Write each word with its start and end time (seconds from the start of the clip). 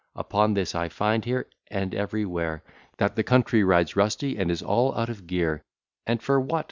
Upon 0.15 0.55
this 0.55 0.73
I 0.73 0.89
find 0.89 1.23
here, 1.25 1.45
And 1.69 1.93
everywhere, 1.93 2.63
That 2.97 3.15
the 3.15 3.21
country 3.21 3.63
rides 3.63 3.95
rusty, 3.95 4.35
and 4.35 4.49
is 4.49 4.63
all 4.63 4.95
out 4.95 5.09
of 5.09 5.27
gear: 5.27 5.61
And 6.07 6.19
for 6.23 6.39
what? 6.39 6.59